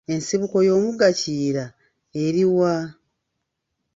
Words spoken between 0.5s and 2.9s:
y'omugga Kiyira eri wa?